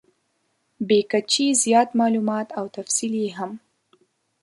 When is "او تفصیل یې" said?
2.59-3.29